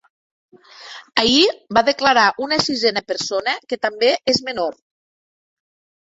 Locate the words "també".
3.83-4.09